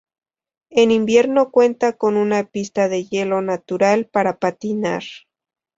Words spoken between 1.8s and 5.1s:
con una pista de hielo natural para patinar.